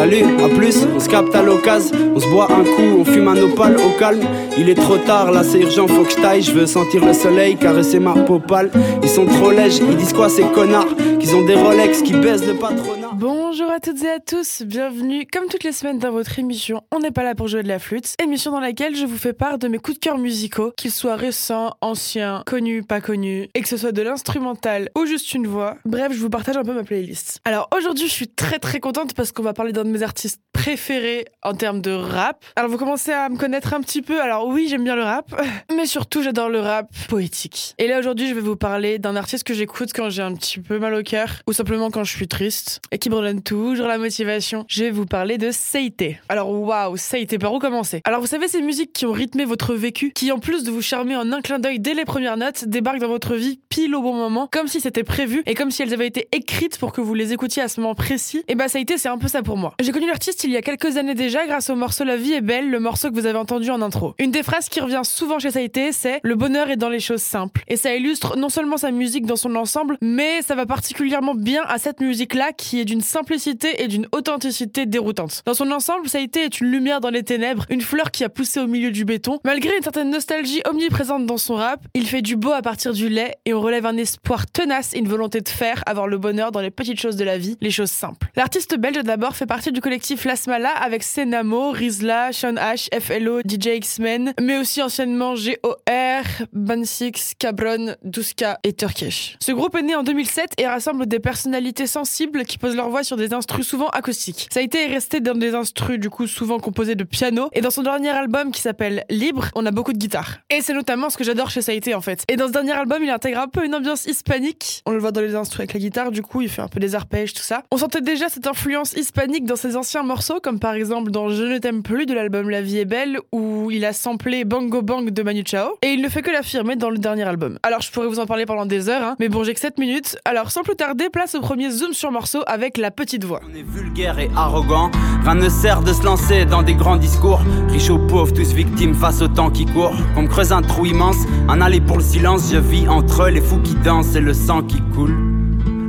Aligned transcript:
Salut, 0.00 0.24
à 0.42 0.48
plus, 0.48 0.86
on 0.96 0.98
se 0.98 1.10
capte 1.10 1.34
à 1.34 1.42
l'occasion, 1.42 1.94
on 2.14 2.18
se 2.18 2.26
boit 2.28 2.50
un 2.50 2.64
coup, 2.64 3.00
on 3.00 3.04
fume 3.04 3.28
un 3.28 3.36
opale 3.36 3.76
au 3.76 3.98
calme. 3.98 4.22
Il 4.56 4.70
est 4.70 4.74
trop 4.74 4.96
tard, 4.96 5.30
là 5.30 5.44
c'est 5.44 5.60
urgent, 5.60 5.86
faut 5.86 6.04
que 6.04 6.12
je 6.12 6.16
taille, 6.16 6.40
je 6.40 6.52
veux 6.52 6.64
sentir 6.64 7.04
le 7.04 7.12
soleil, 7.12 7.54
caresser 7.56 7.98
ma 7.98 8.14
peau 8.14 8.38
pâle. 8.38 8.70
Ils 9.02 9.10
sont 9.10 9.26
trop 9.26 9.50
lèges, 9.50 9.76
ils 9.76 9.96
disent 9.98 10.14
quoi 10.14 10.30
ces 10.30 10.44
connards? 10.44 10.96
Qu'ils 11.18 11.36
ont 11.36 11.44
des 11.44 11.54
Rolex, 11.54 12.00
qui 12.00 12.14
baissent 12.14 12.46
le 12.46 12.54
patronat. 12.54 13.09
Bonjour 13.20 13.70
à 13.70 13.80
toutes 13.80 14.02
et 14.02 14.12
à 14.12 14.18
tous, 14.18 14.62
bienvenue 14.62 15.26
comme 15.30 15.46
toutes 15.46 15.62
les 15.62 15.72
semaines 15.72 15.98
dans 15.98 16.10
votre 16.10 16.38
émission 16.38 16.80
On 16.90 17.00
n'est 17.00 17.10
pas 17.10 17.22
là 17.22 17.34
pour 17.34 17.48
jouer 17.48 17.62
de 17.62 17.68
la 17.68 17.78
flûte, 17.78 18.14
émission 18.18 18.50
dans 18.50 18.60
laquelle 18.60 18.96
je 18.96 19.04
vous 19.04 19.18
fais 19.18 19.34
part 19.34 19.58
de 19.58 19.68
mes 19.68 19.76
coups 19.76 19.98
de 19.98 20.02
cœur 20.02 20.16
musicaux, 20.16 20.72
qu'ils 20.74 20.90
soient 20.90 21.16
récents, 21.16 21.74
anciens, 21.82 22.42
connus, 22.46 22.82
pas 22.82 23.02
connus, 23.02 23.50
et 23.54 23.60
que 23.60 23.68
ce 23.68 23.76
soit 23.76 23.92
de 23.92 24.00
l'instrumental 24.00 24.88
ou 24.96 25.04
juste 25.04 25.34
une 25.34 25.46
voix. 25.46 25.76
Bref, 25.84 26.14
je 26.14 26.18
vous 26.18 26.30
partage 26.30 26.56
un 26.56 26.62
peu 26.62 26.72
ma 26.72 26.82
playlist. 26.82 27.40
Alors 27.44 27.68
aujourd'hui, 27.76 28.08
je 28.08 28.12
suis 28.12 28.28
très 28.28 28.58
très 28.58 28.80
contente 28.80 29.12
parce 29.12 29.32
qu'on 29.32 29.42
va 29.42 29.52
parler 29.52 29.72
d'un 29.72 29.84
de 29.84 29.90
mes 29.90 30.02
artistes 30.02 30.40
préférés 30.54 31.26
en 31.42 31.52
termes 31.52 31.82
de 31.82 31.90
rap. 31.90 32.42
Alors 32.56 32.70
vous 32.70 32.78
commencez 32.78 33.12
à 33.12 33.28
me 33.28 33.36
connaître 33.36 33.74
un 33.74 33.82
petit 33.82 34.00
peu, 34.00 34.22
alors 34.22 34.46
oui, 34.46 34.66
j'aime 34.70 34.84
bien 34.84 34.96
le 34.96 35.02
rap, 35.02 35.38
mais 35.76 35.84
surtout 35.84 36.22
j'adore 36.22 36.48
le 36.48 36.60
rap 36.60 36.88
poétique. 37.08 37.74
Et 37.76 37.86
là 37.86 37.98
aujourd'hui, 37.98 38.30
je 38.30 38.34
vais 38.34 38.40
vous 38.40 38.56
parler 38.56 38.98
d'un 38.98 39.14
artiste 39.14 39.44
que 39.44 39.52
j'écoute 39.52 39.90
quand 39.94 40.08
j'ai 40.08 40.22
un 40.22 40.34
petit 40.34 40.58
peu 40.58 40.78
mal 40.78 40.94
au 40.94 41.02
cœur 41.02 41.28
ou 41.46 41.52
simplement 41.52 41.90
quand 41.90 42.04
je 42.04 42.16
suis 42.16 42.26
triste 42.26 42.80
et 42.90 42.98
qui 42.98 43.09
redonne 43.16 43.42
toujours 43.42 43.86
la 43.86 43.98
motivation. 43.98 44.64
Je 44.68 44.84
vais 44.84 44.90
vous 44.90 45.06
parler 45.06 45.38
de 45.38 45.50
Seite. 45.50 46.04
Alors 46.28 46.50
waouh, 46.50 46.96
Seite, 46.96 47.38
par 47.38 47.52
où 47.52 47.58
commencer? 47.58 48.00
Alors 48.04 48.20
vous 48.20 48.26
savez 48.26 48.48
ces 48.48 48.62
musiques 48.62 48.92
qui 48.92 49.06
ont 49.06 49.12
rythmé 49.12 49.44
votre 49.44 49.74
vécu, 49.74 50.12
qui 50.14 50.32
en 50.32 50.38
plus 50.38 50.64
de 50.64 50.70
vous 50.70 50.82
charmer 50.82 51.16
en 51.16 51.32
un 51.32 51.40
clin 51.40 51.58
d'œil 51.58 51.80
dès 51.80 51.94
les 51.94 52.04
premières 52.04 52.36
notes, 52.36 52.64
débarquent 52.66 53.00
dans 53.00 53.08
votre 53.08 53.34
vie 53.34 53.60
pile 53.68 53.94
au 53.94 54.02
bon 54.02 54.14
moment, 54.14 54.48
comme 54.50 54.68
si 54.68 54.80
c'était 54.80 55.04
prévu 55.04 55.42
et 55.46 55.54
comme 55.54 55.70
si 55.70 55.82
elles 55.82 55.94
avaient 55.94 56.06
été 56.06 56.28
écrites 56.32 56.78
pour 56.78 56.92
que 56.92 57.00
vous 57.00 57.14
les 57.14 57.32
écoutiez 57.32 57.62
à 57.62 57.68
ce 57.68 57.80
moment 57.80 57.94
précis. 57.94 58.44
Et 58.48 58.54
bah 58.54 58.68
Seite, 58.68 58.92
c'est 58.96 59.08
un 59.08 59.18
peu 59.18 59.28
ça 59.28 59.42
pour 59.42 59.56
moi. 59.56 59.74
J'ai 59.80 59.92
connu 59.92 60.06
l'artiste 60.06 60.44
il 60.44 60.50
y 60.50 60.56
a 60.56 60.62
quelques 60.62 60.96
années 60.96 61.14
déjà 61.14 61.46
grâce 61.46 61.70
au 61.70 61.76
morceau 61.76 62.04
La 62.04 62.16
vie 62.16 62.32
est 62.32 62.40
belle, 62.40 62.70
le 62.70 62.80
morceau 62.80 63.10
que 63.10 63.14
vous 63.14 63.26
avez 63.26 63.38
entendu 63.38 63.70
en 63.70 63.82
intro. 63.82 64.14
Une 64.18 64.30
des 64.30 64.42
phrases 64.42 64.68
qui 64.68 64.80
revient 64.80 65.02
souvent 65.04 65.38
chez 65.38 65.50
Saïté, 65.50 65.92
c'est 65.92 66.20
Le 66.22 66.34
bonheur 66.34 66.70
est 66.70 66.76
dans 66.76 66.88
les 66.88 67.00
choses 67.00 67.22
simples. 67.22 67.62
Et 67.68 67.76
ça 67.76 67.94
illustre 67.94 68.36
non 68.36 68.48
seulement 68.48 68.76
sa 68.76 68.90
musique 68.90 69.26
dans 69.26 69.36
son 69.36 69.54
ensemble, 69.56 69.96
mais 70.00 70.42
ça 70.42 70.54
va 70.54 70.66
particulièrement 70.66 71.34
bien 71.34 71.62
à 71.66 71.78
cette 71.78 72.00
musique-là 72.00 72.52
qui 72.52 72.80
est 72.80 72.84
d'une 72.84 72.99
simplicité 73.02 73.82
et 73.82 73.88
d'une 73.88 74.06
authenticité 74.12 74.86
déroutante. 74.86 75.42
Dans 75.46 75.54
son 75.54 75.70
ensemble, 75.70 76.08
Saïté 76.08 76.44
est 76.44 76.60
une 76.60 76.70
lumière 76.70 77.00
dans 77.00 77.10
les 77.10 77.22
ténèbres, 77.22 77.64
une 77.70 77.80
fleur 77.80 78.10
qui 78.10 78.24
a 78.24 78.28
poussé 78.28 78.60
au 78.60 78.66
milieu 78.66 78.90
du 78.90 79.04
béton. 79.04 79.38
Malgré 79.44 79.76
une 79.76 79.82
certaine 79.82 80.10
nostalgie 80.10 80.62
omniprésente 80.68 81.26
dans 81.26 81.38
son 81.38 81.54
rap, 81.54 81.84
il 81.94 82.06
fait 82.06 82.22
du 82.22 82.36
beau 82.36 82.52
à 82.52 82.62
partir 82.62 82.92
du 82.92 83.08
lait 83.08 83.36
et 83.44 83.54
on 83.54 83.60
relève 83.60 83.86
un 83.86 83.96
espoir 83.96 84.46
tenace 84.46 84.94
et 84.94 84.98
une 84.98 85.08
volonté 85.08 85.40
de 85.40 85.48
faire, 85.48 85.82
avoir 85.86 86.06
le 86.06 86.18
bonheur 86.18 86.52
dans 86.52 86.60
les 86.60 86.70
petites 86.70 87.00
choses 87.00 87.16
de 87.16 87.24
la 87.24 87.38
vie, 87.38 87.56
les 87.60 87.70
choses 87.70 87.90
simples. 87.90 88.28
L'artiste 88.36 88.76
belge 88.78 89.02
d'abord 89.02 89.36
fait 89.36 89.46
partie 89.46 89.72
du 89.72 89.80
collectif 89.80 90.24
Lasmala 90.24 90.70
avec 90.70 91.02
Senamo, 91.02 91.70
Rizla, 91.70 92.32
Sean 92.32 92.54
H, 92.54 92.88
FLO, 93.00 93.40
DJ 93.40 93.76
X-Men, 93.76 94.32
mais 94.40 94.58
aussi 94.58 94.82
anciennement 94.82 95.34
GOR, 95.34 96.24
Bansix, 96.52 97.34
Cabron, 97.38 97.94
Duska 98.02 98.58
et 98.64 98.72
Turkish. 98.72 99.36
Ce 99.40 99.52
groupe 99.52 99.74
est 99.76 99.82
né 99.82 99.94
en 99.94 100.02
2007 100.02 100.54
et 100.58 100.66
rassemble 100.66 101.06
des 101.06 101.20
personnalités 101.20 101.86
sensibles 101.86 102.44
qui 102.44 102.58
posent 102.58 102.76
leur 102.80 102.88
voix 102.88 103.04
sur 103.04 103.18
des 103.18 103.34
instrus 103.34 103.66
souvent 103.66 103.88
acoustiques. 103.88 104.48
Ça 104.50 104.60
a 104.60 104.62
été 104.62 104.86
resté 104.86 105.20
dans 105.20 105.34
des 105.34 105.54
instrus 105.54 106.00
du 106.00 106.08
coup 106.08 106.26
souvent 106.26 106.58
composés 106.58 106.94
de 106.94 107.04
piano 107.04 107.50
et 107.52 107.60
dans 107.60 107.70
son 107.70 107.82
dernier 107.82 108.08
album 108.08 108.52
qui 108.52 108.62
s'appelle 108.62 109.04
Libre, 109.10 109.48
on 109.54 109.66
a 109.66 109.70
beaucoup 109.70 109.92
de 109.92 109.98
guitare. 109.98 110.38
Et 110.48 110.62
c'est 110.62 110.72
notamment 110.72 111.10
ce 111.10 111.18
que 111.18 111.24
j'adore 111.24 111.50
chez 111.50 111.60
Saïté 111.60 111.94
en 111.94 112.00
fait. 112.00 112.24
Et 112.28 112.36
dans 112.36 112.46
ce 112.46 112.52
dernier 112.52 112.72
album, 112.72 113.02
il 113.02 113.10
intègre 113.10 113.40
un 113.40 113.48
peu 113.48 113.66
une 113.66 113.74
ambiance 113.74 114.06
hispanique. 114.06 114.82
On 114.86 114.92
le 114.92 114.98
voit 114.98 115.12
dans 115.12 115.20
les 115.20 115.34
instrus 115.34 115.60
avec 115.60 115.74
la 115.74 115.80
guitare, 115.80 116.10
du 116.10 116.22
coup, 116.22 116.40
il 116.40 116.48
fait 116.48 116.62
un 116.62 116.68
peu 116.68 116.80
des 116.80 116.94
arpèges, 116.94 117.34
tout 117.34 117.42
ça. 117.42 117.64
On 117.70 117.76
sentait 117.76 118.00
déjà 118.00 118.30
cette 118.30 118.46
influence 118.46 118.94
hispanique 118.94 119.44
dans 119.44 119.56
ses 119.56 119.76
anciens 119.76 120.02
morceaux, 120.02 120.40
comme 120.40 120.58
par 120.58 120.72
exemple 120.72 121.10
dans 121.10 121.28
Je 121.28 121.42
ne 121.42 121.58
t'aime 121.58 121.82
plus 121.82 122.06
de 122.06 122.14
l'album 122.14 122.48
La 122.48 122.62
vie 122.62 122.78
est 122.78 122.86
belle, 122.86 123.18
où 123.30 123.70
il 123.70 123.84
a 123.84 123.92
samplé 123.92 124.44
Bango 124.44 124.80
Bang 124.80 125.10
de 125.10 125.22
Manu 125.22 125.42
Chao. 125.44 125.76
Et 125.82 125.88
il 125.88 126.00
ne 126.00 126.08
fait 126.08 126.22
que 126.22 126.30
l'affirmer 126.30 126.76
dans 126.76 126.88
le 126.88 126.98
dernier 126.98 127.24
album. 127.24 127.58
Alors 127.62 127.82
je 127.82 127.90
pourrais 127.92 128.06
vous 128.06 128.20
en 128.20 128.26
parler 128.26 128.46
pendant 128.46 128.64
des 128.64 128.88
heures, 128.88 129.02
hein, 129.02 129.16
mais 129.20 129.28
bon, 129.28 129.44
j'ai 129.44 129.52
que 129.52 129.60
7 129.60 129.76
minutes. 129.78 130.16
Alors 130.24 130.50
sans 130.50 130.62
plus 130.62 130.76
tarder, 130.76 131.10
place 131.10 131.34
au 131.34 131.40
premier 131.40 131.68
zoom 131.70 131.92
sur 131.92 132.10
morceau 132.10 132.42
avec 132.46 132.69
la 132.78 132.90
petite 132.90 133.24
voix. 133.24 133.40
On 133.50 133.54
est 133.54 133.62
vulgaire 133.62 134.18
et 134.18 134.30
arrogant, 134.36 134.90
rien 135.24 135.34
ne 135.34 135.48
sert 135.48 135.82
de 135.82 135.92
se 135.92 136.02
lancer 136.04 136.44
dans 136.44 136.62
des 136.62 136.74
grands 136.74 136.96
discours. 136.96 137.40
Riches 137.68 137.90
ou 137.90 137.98
pauvres, 137.98 138.32
tous 138.32 138.52
victimes 138.52 138.94
face 138.94 139.22
au 139.22 139.28
temps 139.28 139.50
qui 139.50 139.66
court. 139.66 139.94
Qu'on 140.14 140.22
me 140.22 140.28
creuse 140.28 140.52
un 140.52 140.62
trou 140.62 140.86
immense, 140.86 141.16
un 141.48 141.60
aller 141.60 141.80
pour 141.80 141.96
le 141.96 142.02
silence, 142.02 142.50
je 142.52 142.58
vis 142.58 142.88
entre 142.88 143.28
les 143.28 143.40
fous 143.40 143.60
qui 143.60 143.74
dansent 143.76 144.14
et 144.14 144.20
le 144.20 144.34
sang 144.34 144.62
qui 144.62 144.80
coule. 144.94 145.16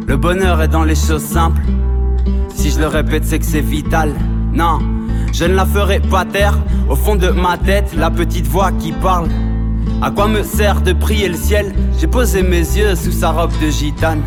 Le 0.07 0.17
bonheur 0.17 0.61
est 0.61 0.67
dans 0.67 0.83
les 0.83 0.95
choses 0.95 1.23
simples. 1.23 1.61
Si 2.53 2.69
je 2.71 2.79
le 2.79 2.87
répète, 2.87 3.25
c'est 3.25 3.39
que 3.39 3.45
c'est 3.45 3.61
vital. 3.61 4.13
Non, 4.53 4.79
je 5.33 5.45
ne 5.45 5.53
la 5.53 5.65
ferai 5.65 5.99
pas 5.99 6.25
taire. 6.25 6.57
Au 6.89 6.95
fond 6.95 7.15
de 7.15 7.29
ma 7.29 7.57
tête, 7.57 7.93
la 7.95 8.11
petite 8.11 8.47
voix 8.47 8.71
qui 8.71 8.91
parle. 8.91 9.29
À 10.01 10.11
quoi 10.11 10.27
me 10.27 10.43
sert 10.43 10.81
de 10.81 10.93
prier 10.93 11.29
le 11.29 11.35
ciel? 11.35 11.73
J'ai 11.99 12.07
posé 12.07 12.43
mes 12.43 12.57
yeux 12.57 12.95
sous 12.95 13.11
sa 13.11 13.31
robe 13.31 13.51
de 13.61 13.69
gitane. 13.69 14.21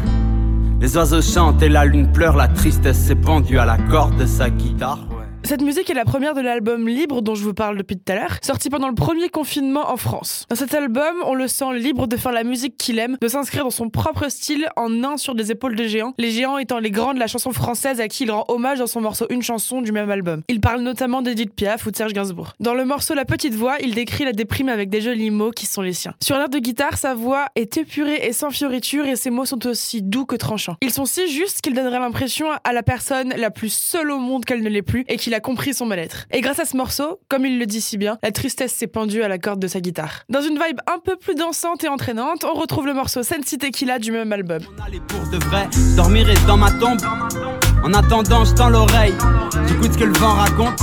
Les 0.81 0.97
oiseaux 0.97 1.23
chantent 1.23 1.63
et 1.63 1.69
la 1.69 1.85
lune 1.85 2.11
pleure, 2.13 2.37
la 2.37 2.49
tristesse 2.49 2.99
s'est 2.99 3.15
pendue 3.15 3.59
à 3.59 3.65
la 3.65 3.79
corde 3.79 4.17
de 4.17 4.27
sa 4.27 4.51
guitare. 4.51 4.99
Cette 5.47 5.61
musique 5.61 5.91
est 5.91 5.95
la 5.95 6.07
première 6.07 6.33
de 6.33 6.41
l'album 6.41 6.89
Libre 6.89 7.21
dont 7.21 7.35
je 7.35 7.45
vous 7.45 7.53
parle 7.53 7.77
depuis 7.77 7.99
tout 7.99 8.11
à 8.11 8.15
l'heure, 8.15 8.39
sorti 8.41 8.71
pendant 8.71 8.89
le 8.89 8.95
premier 8.95 9.29
confinement 9.29 9.91
en 9.91 9.99
France. 9.99 10.47
Dans 10.49 10.57
cet 10.57 10.73
album, 10.73 11.17
on 11.27 11.35
le 11.35 11.49
sent 11.49 11.75
libre 11.75 12.07
de 12.07 12.17
faire 12.17 12.33
la 12.33 12.45
musique 12.45 12.79
qu'il 12.79 12.99
aime, 12.99 13.19
de 13.21 13.29
s'inscrire 13.29 13.65
dans 13.65 13.71
son 13.71 13.91
propre 13.91 14.31
style 14.31 14.67
en 14.77 15.05
un 15.05 15.19
sur 15.19 15.35
des 15.35 15.51
épaules 15.51 15.77
de 15.77 15.85
géants, 15.87 16.15
les 16.17 16.31
géants 16.31 16.57
étant 16.57 16.79
les 16.79 16.91
grands 16.91 17.13
de 17.13 17.19
la 17.19 17.27
chanson 17.27 17.53
française 17.53 18.01
à 18.01 18.09
qui 18.09 18.25
il 18.25 18.31
rend 18.31 18.47
hommage 18.49 18.79
dans 18.79 18.87
son 18.87 19.03
morceau 19.03 19.27
Une 19.29 19.43
chanson 19.43 19.83
du 19.83 19.93
même 19.93 20.11
album. 20.11 20.41
Il 20.49 20.63
parle 20.63 20.81
notamment 20.81 21.21
d'Edith 21.21 21.55
Piaf 21.55 21.85
ou 21.85 21.91
de 21.91 21.97
Serge 21.97 22.15
Gainsbourg. 22.15 22.55
Dans 22.59 22.73
le 22.73 22.87
morceau 22.87 23.13
La 23.13 23.27
petite 23.27 23.55
voix, 23.55 23.77
il 23.83 23.95
décrit 23.95 24.25
la 24.25 24.33
déprime 24.33 24.71
avec 24.71 24.89
des 24.89 25.03
jolis 25.03 25.31
mots 25.31 25.51
qui 25.51 25.67
sont 25.67 25.83
les 25.83 25.93
siens. 25.93 26.15
Sur 26.23 26.39
l'air 26.39 26.49
de 26.49 26.59
guitare, 26.59 26.97
sa 26.97 27.13
voix 27.13 27.49
est 27.55 27.77
épurée 27.77 28.27
et 28.27 28.33
sans 28.33 28.49
fioritures 28.49 29.05
et 29.05 29.17
ses 29.17 29.29
mots 29.29 29.45
sont 29.45 29.67
aussi 29.67 30.01
doux 30.01 30.25
que 30.25 30.37
tranchants. 30.37 30.77
Ils 30.81 30.91
sont 30.91 31.05
si 31.05 31.29
justes 31.29 31.61
qu'ils 31.61 31.75
donneraient 31.75 32.01
l'impression 32.01 32.47
à 32.65 32.73
la 32.73 32.83
personne 32.83 33.35
la 33.37 33.51
plus 33.51 33.71
seule 33.71 34.11
au 34.11 34.19
monde 34.19 34.47
qu'elle 34.47 34.63
ne 34.63 34.71
l'est 34.71 34.81
plus 34.81 35.05
et 35.07 35.19
qu'il 35.19 35.34
a 35.35 35.41
compris 35.41 35.75
son 35.75 35.87
mal-être. 35.87 36.27
Et 36.31 36.41
grâce 36.41 36.59
à 36.59 36.65
ce 36.65 36.77
morceau, 36.77 37.21
comme 37.29 37.45
il 37.45 37.59
le 37.59 37.67
dit 37.67 37.81
si 37.81 37.99
bien, 37.99 38.19
la 38.23 38.31
tristesse 38.31 38.73
s'est 38.73 38.87
pendue 38.87 39.23
à 39.23 39.29
la 39.29 39.39
corde 39.39 39.61
de 39.61 39.67
sa 39.67 39.81
guitare. 39.81 40.23
Dans 40.29 40.41
une 40.41 40.55
vibe 40.55 40.81
un 40.87 40.99
peu 40.99 41.17
plus 41.17 41.35
dansante 41.35 41.85
et 41.85 41.89
entraînante, 41.89 42.45
on 42.45 42.55
retrouve 42.59 42.87
le 42.87 42.95
morceau 42.95 43.23
Sensi 43.23 43.59
Tequila 43.59 43.99
du 43.99 44.13
même 44.13 44.33
album. 44.33 44.61
Pour 45.09 45.29
de 45.31 45.45
vrai, 45.45 45.69
dormirai 45.97 46.35
dans 46.47 46.57
ma 46.57 46.71
tombe. 46.71 47.01
En 47.85 47.93
attendant, 47.93 48.45
je 48.45 48.55
tends 48.55 48.71
l'oreille, 48.71 49.15
j'écoute 49.69 49.93
ce 49.93 49.99
que 49.99 50.05
le 50.05 50.15
vent 50.15 50.35
raconte. 50.35 50.81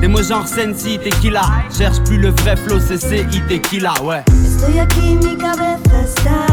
Des 0.00 0.08
mots 0.08 0.22
genre 0.22 0.46
Sensi, 0.46 0.98
tequila. 0.98 1.42
Cherche 1.76 2.00
plus 2.04 2.18
le 2.18 2.28
vrai 2.28 2.56
flow, 2.56 2.78
c'est 2.78 2.98
CI, 2.98 3.40
tequila, 3.48 3.94
ouais. 4.02 4.22
Estoy 4.44 4.78
aquí, 4.78 5.16
mi 5.16 5.36
cabeza 5.36 6.02
estalla. 6.04 6.47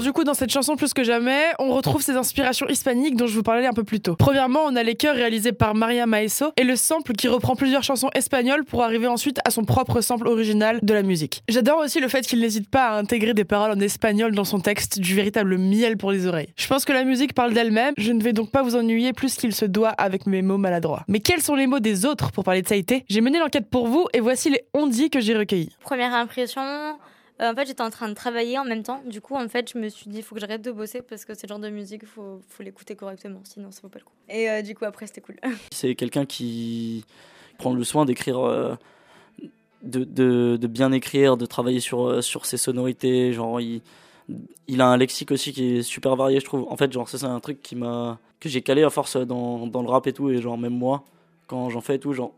Alors 0.00 0.06
du 0.06 0.14
coup, 0.14 0.24
dans 0.24 0.32
cette 0.32 0.50
chanson 0.50 0.76
plus 0.76 0.94
que 0.94 1.04
jamais, 1.04 1.42
on 1.58 1.74
retrouve 1.74 2.00
ces 2.00 2.16
inspirations 2.16 2.66
hispaniques 2.68 3.16
dont 3.16 3.26
je 3.26 3.34
vous 3.34 3.42
parlais 3.42 3.66
un 3.66 3.74
peu 3.74 3.84
plus 3.84 4.00
tôt. 4.00 4.16
Premièrement, 4.16 4.60
on 4.64 4.74
a 4.74 4.82
les 4.82 4.94
chœurs 4.94 5.14
réalisés 5.14 5.52
par 5.52 5.74
Maria 5.74 6.06
Maeso 6.06 6.52
et 6.56 6.64
le 6.64 6.74
sample 6.74 7.12
qui 7.12 7.28
reprend 7.28 7.54
plusieurs 7.54 7.82
chansons 7.82 8.08
espagnoles 8.14 8.64
pour 8.64 8.82
arriver 8.82 9.08
ensuite 9.08 9.40
à 9.44 9.50
son 9.50 9.64
propre 9.64 10.00
sample 10.00 10.26
original 10.26 10.78
de 10.80 10.94
la 10.94 11.02
musique. 11.02 11.42
J'adore 11.50 11.80
aussi 11.80 12.00
le 12.00 12.08
fait 12.08 12.22
qu'il 12.22 12.40
n'hésite 12.40 12.70
pas 12.70 12.86
à 12.86 12.98
intégrer 12.98 13.34
des 13.34 13.44
paroles 13.44 13.72
en 13.72 13.80
espagnol 13.80 14.34
dans 14.34 14.44
son 14.44 14.60
texte, 14.60 15.00
du 15.00 15.14
véritable 15.14 15.58
miel 15.58 15.98
pour 15.98 16.12
les 16.12 16.26
oreilles. 16.26 16.54
Je 16.56 16.66
pense 16.66 16.86
que 16.86 16.94
la 16.94 17.04
musique 17.04 17.34
parle 17.34 17.52
d'elle-même, 17.52 17.92
je 17.98 18.12
ne 18.12 18.22
vais 18.22 18.32
donc 18.32 18.50
pas 18.50 18.62
vous 18.62 18.76
ennuyer 18.76 19.12
plus 19.12 19.36
qu'il 19.36 19.54
se 19.54 19.66
doit 19.66 19.90
avec 19.90 20.26
mes 20.26 20.40
mots 20.40 20.56
maladroits. 20.56 21.04
Mais 21.08 21.20
quels 21.20 21.42
sont 21.42 21.56
les 21.56 21.66
mots 21.66 21.78
des 21.78 22.06
autres 22.06 22.32
pour 22.32 22.44
parler 22.44 22.62
de 22.62 22.68
Saïté? 22.68 23.04
J'ai 23.10 23.20
mené 23.20 23.38
l'enquête 23.38 23.68
pour 23.68 23.86
vous 23.86 24.06
et 24.14 24.20
voici 24.20 24.48
les 24.48 24.62
on-dit 24.72 25.10
que 25.10 25.20
j'ai 25.20 25.36
recueillis. 25.36 25.76
Première 25.82 26.14
impression, 26.14 26.62
euh, 27.40 27.52
en 27.52 27.54
fait, 27.54 27.66
j'étais 27.66 27.82
en 27.82 27.90
train 27.90 28.08
de 28.08 28.14
travailler 28.14 28.58
en 28.58 28.64
même 28.64 28.82
temps. 28.82 29.00
Du 29.06 29.20
coup, 29.20 29.34
en 29.34 29.48
fait, 29.48 29.72
je 29.72 29.78
me 29.78 29.88
suis 29.88 30.10
dit, 30.10 30.18
il 30.18 30.22
faut 30.22 30.34
que 30.34 30.40
j'arrête 30.40 30.62
de 30.62 30.72
bosser 30.72 31.00
parce 31.00 31.24
que 31.24 31.32
le 31.32 31.48
genre 31.48 31.58
de 31.58 31.70
musique, 31.70 32.02
il 32.02 32.08
faut, 32.08 32.40
faut 32.48 32.62
l'écouter 32.62 32.96
correctement, 32.96 33.40
sinon 33.44 33.70
ça 33.70 33.80
vaut 33.82 33.88
pas 33.88 33.98
le 33.98 34.04
coup. 34.04 34.12
Et 34.28 34.50
euh, 34.50 34.62
du 34.62 34.74
coup, 34.74 34.84
après, 34.84 35.06
c'était 35.06 35.22
cool. 35.22 35.36
C'est 35.72 35.94
quelqu'un 35.94 36.26
qui 36.26 37.04
prend 37.58 37.72
le 37.72 37.84
soin 37.84 38.04
d'écrire, 38.04 38.40
euh, 38.40 38.74
de, 39.82 40.04
de, 40.04 40.66
bien 40.66 40.92
écrire, 40.92 41.36
de 41.36 41.46
travailler 41.46 41.80
sur, 41.80 42.22
sur 42.22 42.44
ses 42.44 42.58
sonorités. 42.58 43.32
Genre, 43.32 43.60
il, 43.60 43.80
il 44.68 44.80
a 44.82 44.86
un 44.86 44.96
lexique 44.98 45.30
aussi 45.30 45.52
qui 45.52 45.76
est 45.76 45.82
super 45.82 46.16
varié, 46.16 46.40
je 46.40 46.44
trouve. 46.44 46.66
En 46.68 46.76
fait, 46.76 46.92
genre, 46.92 47.08
c'est 47.08 47.24
un 47.24 47.40
truc 47.40 47.62
qui 47.62 47.74
m'a, 47.74 48.18
que 48.38 48.50
j'ai 48.50 48.60
calé 48.60 48.82
à 48.82 48.90
force 48.90 49.16
dans, 49.16 49.66
dans 49.66 49.82
le 49.82 49.88
rap 49.88 50.06
et 50.06 50.12
tout. 50.12 50.30
Et 50.30 50.42
genre, 50.42 50.58
même 50.58 50.76
moi, 50.76 51.04
quand 51.46 51.70
j'en 51.70 51.80
fais 51.80 51.96
et 51.96 51.98
tout, 51.98 52.12
genre, 52.12 52.32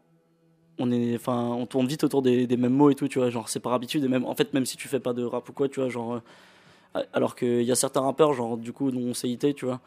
on 0.79 0.91
est, 0.91 1.15
enfin, 1.17 1.49
on 1.51 1.67
tourne 1.67 1.87
vite 1.87 2.05
autour 2.05 2.23
des, 2.23 2.47
des, 2.47 2.57
mêmes 2.57 2.73
mots 2.73 2.91
et 2.91 2.95
tout, 2.95 3.09
tu 3.09 3.19
vois. 3.19 3.31
Genre, 3.31 3.49
c'est 3.49 3.61
par 3.61 3.73
habitude. 3.73 4.05
Et 4.05 4.09
même, 4.09 4.25
en 4.25 4.35
fait, 4.35 4.53
même 4.55 4.67
si 4.67 4.77
tu 4.77 4.89
fais 4.89 5.01
pas 5.01 5.13
de 5.13 5.25
rap 5.25 5.49
ou 5.49 5.53
quoi, 5.53 5.69
tu 5.69 5.81
vois, 5.81 5.89
genre, 5.89 6.21
euh, 6.95 7.03
alors 7.13 7.37
qu'il 7.37 7.63
y 7.63 7.73
a 7.73 7.75
certains 7.75 8.01
rappeurs, 8.01 8.33
genre, 8.35 8.57
du 8.57 8.73
coup, 8.73 8.91
dont 8.91 9.01
on 9.01 9.15
CIT, 9.15 9.55
tu 9.55 9.67
vois, 9.67 9.81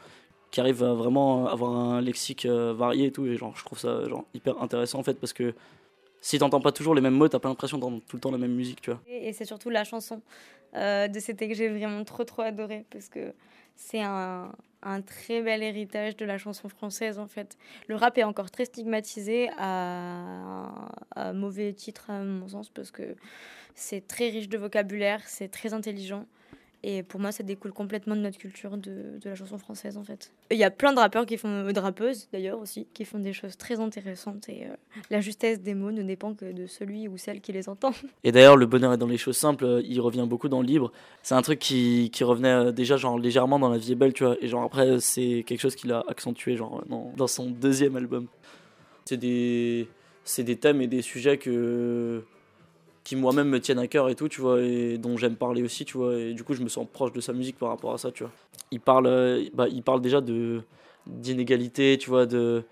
qui 0.51 0.59
arrivent 0.59 0.83
à 0.83 0.93
vraiment 0.93 1.47
avoir 1.47 1.75
un 1.75 2.01
lexique 2.01 2.45
euh, 2.45 2.73
varié 2.73 3.07
et 3.07 3.11
tout. 3.11 3.25
Et 3.25 3.35
genre, 3.37 3.55
je 3.55 3.63
trouve 3.63 3.79
ça, 3.79 4.07
genre, 4.07 4.25
hyper 4.33 4.61
intéressant, 4.61 4.99
en 4.99 5.03
fait, 5.03 5.15
parce 5.15 5.33
que 5.33 5.53
si 6.21 6.39
t'entends 6.39 6.61
pas 6.61 6.71
toujours 6.71 6.95
les 6.95 7.01
mêmes 7.01 7.15
mots, 7.15 7.27
t'as 7.27 7.39
pas 7.39 7.49
l'impression 7.49 7.77
d'entendre 7.77 8.01
tout 8.07 8.15
le 8.15 8.21
temps 8.21 8.31
la 8.31 8.37
même 8.37 8.53
musique, 8.53 8.81
tu 8.81 8.91
vois. 8.91 8.99
Et 9.07 9.31
c'est 9.33 9.45
surtout 9.45 9.69
la 9.69 9.83
chanson 9.83 10.21
euh, 10.75 11.07
de 11.07 11.19
C'était 11.19 11.47
que 11.47 11.53
j'ai 11.53 11.69
vraiment 11.69 12.03
trop 12.03 12.23
trop 12.23 12.41
adoré 12.41 12.85
parce 12.89 13.09
que 13.09 13.33
c'est 13.75 14.01
un, 14.01 14.51
un, 14.85 15.01
très 15.01 15.41
bel 15.41 15.61
héritage 15.61 16.15
de 16.15 16.25
la 16.25 16.37
chanson 16.37 16.69
française 16.69 17.19
en 17.19 17.27
fait. 17.27 17.57
Le 17.87 17.95
rap 17.95 18.17
est 18.17 18.23
encore 18.23 18.51
très 18.51 18.65
stigmatisé 18.65 19.49
à, 19.57 20.89
à 21.15 21.33
mauvais 21.33 21.73
titre 21.73 22.09
à 22.09 22.19
mon 22.19 22.47
sens 22.47 22.69
parce 22.69 22.91
que 22.91 23.15
c'est 23.75 24.07
très 24.07 24.29
riche 24.29 24.47
de 24.47 24.57
vocabulaire, 24.57 25.21
c'est 25.25 25.49
très 25.49 25.73
intelligent. 25.73 26.25
Et 26.83 27.03
pour 27.03 27.19
moi, 27.19 27.31
ça 27.31 27.43
découle 27.43 27.71
complètement 27.71 28.15
de 28.15 28.21
notre 28.21 28.37
culture 28.37 28.77
de, 28.77 29.17
de 29.19 29.29
la 29.29 29.35
chanson 29.35 29.57
française, 29.57 29.97
en 29.97 30.03
fait. 30.03 30.31
Il 30.51 30.57
y 30.57 30.63
a 30.63 30.71
plein 30.71 30.93
de 30.93 30.99
rappeurs 30.99 31.25
qui 31.25 31.37
font, 31.37 31.71
de 31.71 31.79
rappeuses 31.79 32.27
d'ailleurs 32.31 32.59
aussi, 32.59 32.87
qui 32.93 33.05
font 33.05 33.19
des 33.19 33.33
choses 33.33 33.57
très 33.57 33.79
intéressantes. 33.79 34.47
Et 34.49 34.65
euh, 34.65 34.75
la 35.09 35.21
justesse 35.21 35.59
des 35.61 35.73
mots 35.73 35.91
ne 35.91 36.03
dépend 36.03 36.33
que 36.33 36.51
de 36.51 36.67
celui 36.67 37.07
ou 37.07 37.17
celle 37.17 37.41
qui 37.41 37.51
les 37.51 37.69
entend. 37.69 37.91
Et 38.23 38.31
d'ailleurs, 38.31 38.57
le 38.57 38.65
bonheur 38.65 38.93
est 38.93 38.97
dans 38.97 39.07
les 39.07 39.17
choses 39.17 39.37
simples, 39.37 39.81
il 39.83 39.99
revient 39.99 40.25
beaucoup 40.27 40.47
dans 40.47 40.61
le 40.61 40.67
libre. 40.67 40.91
C'est 41.23 41.35
un 41.35 41.41
truc 41.41 41.59
qui, 41.59 42.11
revenait 42.21 42.49
euh, 42.49 42.71
déjà 42.71 42.97
genre 42.97 43.17
légèrement 43.17 43.59
dans 43.59 43.69
La 43.69 43.77
vie 43.77 43.93
est 43.93 43.95
belle, 43.95 44.13
tu 44.13 44.23
vois. 44.23 44.37
Et 44.41 44.47
genre 44.47 44.63
après, 44.63 44.99
c'est 44.99 45.43
quelque 45.45 45.61
chose 45.61 45.75
qu'il 45.75 45.91
a 45.91 46.03
accentué 46.07 46.55
genre 46.55 46.83
dans, 46.87 47.27
son 47.27 47.49
deuxième 47.49 47.95
album. 47.95 48.27
C'est 49.05 49.17
des, 49.17 49.87
c'est 50.23 50.43
des 50.43 50.55
thèmes 50.57 50.81
et 50.81 50.87
des 50.87 51.01
sujets 51.01 51.37
que 51.37 52.23
qui 53.05 53.15
moi-même 53.15 53.47
me 53.47 53.61
tiennent 53.61 53.79
à 53.79 53.87
cœur 53.87 54.09
et 54.09 54.15
tout, 54.15 54.27
tu 54.27 54.41
vois, 54.41 54.61
et 54.61 54.97
dont 54.97 55.15
j'aime 55.15 55.35
parler 55.35 55.61
aussi, 55.61 55.85
tu 55.85 55.95
vois, 55.97 56.17
et 56.17 56.33
du 56.33 56.43
coup 56.43 56.55
je 56.55 56.63
me 56.63 56.67
sens 56.67 56.87
proche 56.91 57.13
de 57.13 57.21
sa 57.21 57.33
musique 57.33 57.57
par 57.57 57.69
rapport 57.69 57.93
à 57.93 57.99
ça, 57.99 58.11
tu 58.11 58.23
vois. 58.23 58.31
Il 58.71 58.79
parle, 58.79 59.05
euh, 59.05 59.45
bah, 59.53 59.67
il 59.69 59.83
parle 59.83 60.01
déjà 60.01 60.19
de 60.19 60.61
d'inégalité, 61.05 61.99
tu 61.99 62.09
vois, 62.09 62.25
de, 62.25 62.63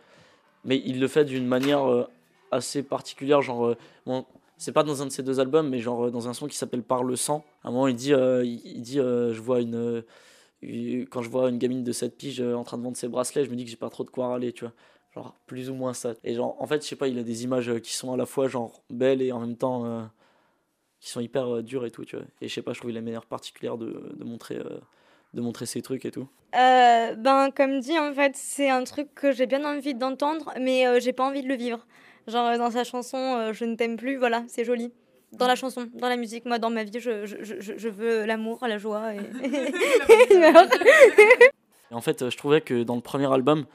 mais 0.66 0.82
il 0.86 1.00
le 1.00 1.08
fait 1.08 1.24
d'une 1.24 1.46
manière 1.46 1.86
euh, 1.88 2.08
assez 2.52 2.82
particulière, 2.82 3.44
genre, 3.44 3.68
euh, 3.68 3.78
bon, 4.08 4.26
c'est 4.58 4.72
pas 4.72 4.82
dans 4.82 5.04
un 5.04 5.06
de 5.06 5.12
ses 5.12 5.22
deux 5.22 5.40
albums, 5.40 5.70
mais 5.70 5.78
genre 5.80 6.10
dans 6.10 6.28
un 6.28 6.34
son 6.34 6.48
qui 6.48 6.58
s'appelle 6.58 6.82
Par 6.82 7.04
le 7.04 7.16
sang. 7.16 7.46
À 7.64 7.68
un 7.68 7.72
moment, 7.72 7.88
il 7.88 7.96
dit, 7.96 8.12
il 8.12 8.82
dit, 8.82 8.96
je 8.96 9.40
vois 9.40 9.62
une, 9.62 10.04
quand 11.12 11.22
je 11.22 11.30
vois 11.30 11.50
une 11.50 11.60
gamine 11.60 11.84
de 11.84 11.92
7 11.92 12.18
piges 12.18 12.42
en 12.42 12.64
train 12.64 12.80
de 12.80 12.84
vendre 12.84 12.98
ses 12.98 13.08
bracelets, 13.08 13.46
je 13.46 13.52
me 13.52 13.56
dis 13.56 13.66
que 13.66 13.70
j'ai 13.70 13.78
pas 13.78 13.90
trop 13.90 14.04
de 14.04 14.10
quoi 14.10 14.30
râler, 14.30 14.52
tu 14.52 14.66
vois 14.66 14.74
genre 15.14 15.36
plus 15.46 15.70
ou 15.70 15.76
moins 15.76 15.94
ça 15.94 16.16
et 16.24 16.34
genre 16.34 16.56
en 16.60 16.66
fait 16.66 16.82
je 16.82 16.88
sais 16.88 16.96
pas 16.96 17.08
il 17.08 17.20
a 17.20 17.24
des 17.24 17.44
images 17.44 17.72
qui 17.82 17.94
sont 17.94 18.14
à 18.14 18.18
la 18.18 18.26
fois 18.26 18.48
genre 18.48 18.82
belles 18.90 19.22
et 19.22 19.32
en 19.32 19.40
même 19.40 19.56
temps 19.56 20.10
qui 21.04 21.10
sont 21.10 21.20
hyper 21.20 21.56
euh, 21.56 21.62
durs 21.62 21.86
et 21.86 21.92
tout, 21.92 22.06
tu 22.06 22.16
vois. 22.16 22.24
Et 22.40 22.48
je 22.48 22.54
sais 22.54 22.62
pas, 22.62 22.72
je 22.72 22.80
trouve 22.80 22.90
il 22.90 22.96
a 22.96 23.00
une 23.00 23.06
manière 23.06 23.26
particulière 23.26 23.78
de, 23.78 24.16
de 24.16 24.24
montrer, 24.24 24.56
euh, 24.56 24.80
de 25.34 25.42
montrer 25.42 25.66
ces 25.66 25.82
trucs 25.82 26.06
et 26.06 26.12
tout. 26.12 26.30
Euh, 26.56 27.16
ben, 27.16 27.52
comme 27.54 27.82
dit, 27.82 28.00
en 28.00 28.14
fait, 28.14 28.38
c'est 28.38 28.70
un 28.70 28.86
truc 28.86 29.14
que 29.14 29.34
j'ai 29.34 29.46
bien 29.46 29.66
envie 29.66 29.96
d'entendre, 29.96 30.54
mais 30.62 31.02
j'ai 31.02 31.12
pas 31.12 31.26
envie 31.26 31.44
de 31.44 31.50
le 31.50 31.56
vivre. 31.56 31.86
Genre, 32.28 32.58
dans 32.58 32.72
sa 32.72 32.86
chanson 32.86 33.52
Je 33.52 33.66
ne 33.66 33.76
t'aime 33.76 33.98
plus, 33.98 34.16
voilà, 34.16 34.46
c'est 34.48 34.64
joli. 34.64 34.94
Dans 35.34 35.48
la 35.48 35.56
chanson, 35.56 35.90
dans 35.94 36.08
la 36.08 36.16
musique, 36.16 36.46
moi, 36.46 36.58
dans 36.58 36.70
ma 36.70 36.86
vie, 36.86 37.02
je, 37.02 37.26
je, 37.26 37.36
je, 37.42 37.74
je 37.76 37.90
veux 37.90 38.24
l'amour, 38.24 38.66
la 38.66 38.78
joie. 38.78 39.14
Et... 39.14 39.18
et 41.92 41.94
en 41.94 42.00
fait, 42.00 42.30
je 42.30 42.38
trouvais 42.38 42.62
que 42.62 42.84
dans 42.84 42.96
le 42.96 43.02
premier 43.02 43.30
album, 43.34 43.66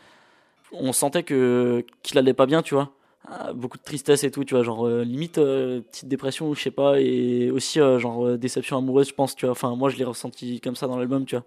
on 0.72 0.94
sentait 0.94 1.24
que 1.24 1.84
qu'il 2.02 2.16
allait 2.16 2.32
pas 2.32 2.46
bien, 2.46 2.62
tu 2.62 2.74
vois. 2.74 2.90
Ah, 3.30 3.52
beaucoup 3.52 3.76
de 3.76 3.82
tristesse 3.82 4.24
et 4.24 4.30
tout, 4.30 4.42
tu 4.44 4.54
vois, 4.54 4.62
genre 4.64 4.86
euh, 4.86 5.04
limite 5.04 5.36
euh, 5.36 5.82
petite 5.82 6.08
dépression, 6.08 6.54
je 6.54 6.62
sais 6.62 6.70
pas, 6.70 6.98
et 6.98 7.50
aussi 7.50 7.78
euh, 7.78 7.98
genre 7.98 8.38
déception 8.38 8.78
amoureuse, 8.78 9.08
je 9.08 9.14
pense, 9.14 9.36
tu 9.36 9.44
vois. 9.44 9.52
Enfin, 9.52 9.76
moi 9.76 9.90
je 9.90 9.96
l'ai 9.98 10.04
ressenti 10.04 10.60
comme 10.62 10.76
ça 10.76 10.86
dans 10.86 10.96
l'album, 10.96 11.26
tu 11.26 11.36
vois. 11.36 11.44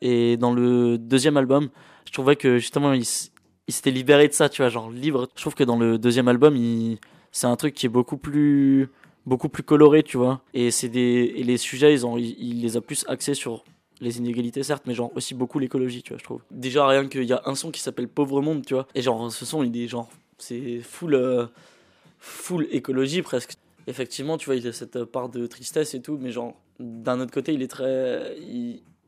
Et 0.00 0.38
dans 0.38 0.54
le 0.54 0.96
deuxième 0.96 1.36
album, 1.36 1.68
je 2.06 2.12
trouvais 2.12 2.36
que 2.36 2.56
justement 2.58 2.94
il, 2.94 3.02
il 3.68 3.74
s'était 3.74 3.90
libéré 3.90 4.26
de 4.28 4.32
ça, 4.32 4.48
tu 4.48 4.62
vois, 4.62 4.70
genre 4.70 4.90
libre. 4.90 5.28
Je 5.36 5.42
trouve 5.42 5.54
que 5.54 5.64
dans 5.64 5.76
le 5.78 5.98
deuxième 5.98 6.28
album, 6.28 6.56
il, 6.56 6.98
c'est 7.30 7.46
un 7.46 7.56
truc 7.56 7.74
qui 7.74 7.86
est 7.86 7.90
beaucoup 7.90 8.16
plus 8.16 8.88
beaucoup 9.26 9.50
plus 9.50 9.62
coloré, 9.62 10.02
tu 10.02 10.16
vois. 10.16 10.40
Et 10.54 10.70
c'est 10.70 10.88
des 10.88 11.42
les 11.42 11.58
sujets, 11.58 11.92
ils 11.92 12.06
ont 12.06 12.16
il, 12.16 12.62
les 12.62 12.78
a 12.78 12.80
plus 12.80 13.04
axés 13.06 13.34
sur 13.34 13.64
les 14.00 14.18
inégalités 14.18 14.62
certes 14.64 14.82
mais 14.86 14.94
genre 14.94 15.12
aussi 15.14 15.32
beaucoup 15.32 15.60
l'écologie 15.60 16.02
tu 16.02 16.12
vois 16.12 16.18
je 16.18 16.24
trouve 16.24 16.42
déjà 16.50 16.84
rien 16.88 17.06
qu'il 17.06 17.22
y 17.22 17.32
a 17.32 17.40
un 17.46 17.54
son 17.54 17.70
qui 17.70 17.80
s'appelle 17.80 18.08
pauvre 18.08 18.42
monde 18.42 18.66
tu 18.66 18.74
vois 18.74 18.88
et 18.96 19.00
genre 19.02 19.30
ce 19.30 19.44
son 19.44 19.62
il 19.62 19.76
est 19.80 19.86
genre 19.86 20.08
c'est 20.42 20.80
full, 20.80 21.14
euh, 21.14 21.46
full 22.18 22.66
écologie 22.70 23.22
presque. 23.22 23.54
Effectivement, 23.86 24.38
tu 24.38 24.46
vois, 24.46 24.56
il 24.56 24.66
a 24.66 24.72
cette 24.72 25.04
part 25.04 25.28
de 25.28 25.46
tristesse 25.46 25.94
et 25.94 26.02
tout, 26.02 26.18
mais 26.20 26.30
genre, 26.30 26.54
d'un 26.78 27.20
autre 27.20 27.32
côté, 27.32 27.52
il 27.52 27.62
est 27.62 27.68
très. 27.68 28.36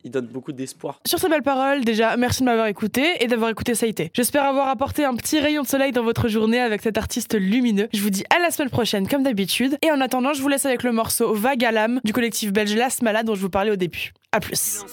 Il 0.04 0.10
donne 0.10 0.26
beaucoup 0.26 0.52
d'espoir. 0.52 1.00
Sur 1.06 1.18
ces 1.18 1.28
belles 1.28 1.42
paroles, 1.42 1.84
déjà, 1.84 2.16
merci 2.16 2.40
de 2.40 2.44
m'avoir 2.44 2.66
écouté 2.66 3.04
et 3.20 3.26
d'avoir 3.26 3.50
écouté 3.50 3.74
été. 3.82 4.10
J'espère 4.14 4.44
avoir 4.44 4.68
apporté 4.68 5.04
un 5.04 5.14
petit 5.14 5.40
rayon 5.40 5.62
de 5.62 5.66
soleil 5.66 5.92
dans 5.92 6.04
votre 6.04 6.28
journée 6.28 6.60
avec 6.60 6.82
cet 6.82 6.98
artiste 6.98 7.34
lumineux. 7.34 7.88
Je 7.92 8.00
vous 8.00 8.10
dis 8.10 8.24
à 8.34 8.38
la 8.40 8.50
semaine 8.50 8.70
prochaine, 8.70 9.08
comme 9.08 9.22
d'habitude. 9.22 9.78
Et 9.82 9.90
en 9.90 10.00
attendant, 10.00 10.32
je 10.32 10.42
vous 10.42 10.48
laisse 10.48 10.66
avec 10.66 10.82
le 10.82 10.92
morceau 10.92 11.34
Vague 11.34 11.64
à 11.64 11.72
l'âme 11.72 12.00
du 12.04 12.12
collectif 12.12 12.52
belge 12.52 12.74
Las 12.74 13.02
Malade 13.02 13.26
dont 13.26 13.34
je 13.34 13.40
vous 13.40 13.50
parlais 13.50 13.70
au 13.70 13.76
début. 13.76 14.12
A 14.32 14.40
plus. 14.40 14.84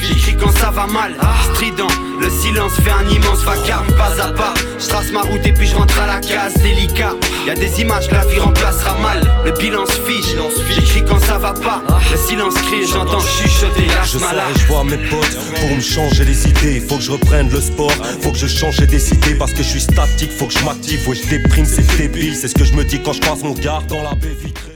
J'écris 0.00 0.36
quand 0.40 0.50
ça 0.52 0.70
va 0.70 0.86
mal, 0.86 1.14
strident. 1.52 1.86
Le 2.18 2.30
silence 2.30 2.72
fait 2.80 2.90
un 2.90 3.06
immense 3.10 3.44
vacarme, 3.44 3.86
pas 3.88 4.18
à 4.22 4.32
pas. 4.32 4.54
Je 4.78 4.88
trace 4.88 5.12
ma 5.12 5.20
route 5.20 5.46
et 5.46 5.52
puis 5.52 5.66
je 5.66 5.74
rentre 5.74 6.00
à 6.00 6.06
la 6.06 6.20
case, 6.20 6.54
délicat. 6.62 7.12
Y 7.46 7.50
a 7.50 7.54
des 7.54 7.82
images 7.82 8.08
que 8.08 8.14
la 8.14 8.24
vie 8.24 8.38
remplacera 8.38 8.96
mal. 9.00 9.20
Le 9.44 9.52
bilan 9.52 9.84
se 9.84 10.00
fiche, 10.00 10.34
j'écris 10.70 11.04
quand 11.06 11.18
ça 11.18 11.36
va 11.36 11.52
pas. 11.52 11.82
Le 12.10 12.16
silence 12.16 12.54
crie, 12.54 12.86
j'entends 12.86 13.20
chuchoter, 13.20 13.86
je 14.14 14.18
sors 14.20 14.32
et 14.32 14.58
je 14.58 14.66
vois 14.66 14.84
mes 14.84 14.96
potes 15.08 15.36
pour 15.60 15.76
me 15.76 15.80
changer 15.80 16.24
les 16.24 16.48
idées. 16.48 16.80
Faut 16.80 16.96
que 16.96 17.02
je 17.02 17.10
reprenne 17.10 17.50
le 17.50 17.60
sport, 17.60 17.92
faut 18.20 18.30
que 18.30 18.38
je 18.38 18.46
change 18.46 18.80
et 18.80 18.86
décider 18.86 19.34
parce 19.34 19.52
que 19.52 19.62
je 19.62 19.68
suis 19.68 19.80
statique. 19.80 20.30
Faut 20.30 20.46
que 20.46 20.54
je 20.54 20.64
m'active, 20.64 21.04
que 21.04 21.14
je 21.14 21.28
déprime, 21.28 21.64
c'est 21.66 21.96
débile. 21.96 22.36
C'est 22.36 22.48
ce 22.48 22.54
que 22.54 22.64
je 22.64 22.74
me 22.74 22.84
dis 22.84 23.00
quand 23.02 23.12
je 23.12 23.20
passe 23.20 23.42
mon 23.42 23.54
regard 23.54 23.82
dans 23.84 24.02
la 24.02 24.14
baie 24.14 24.36
vitrée. 24.40 24.73